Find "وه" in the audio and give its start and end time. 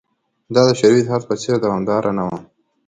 2.27-2.37